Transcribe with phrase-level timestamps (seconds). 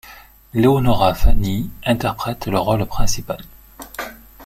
[0.55, 3.37] Leonora Fani interprète le rôle principal.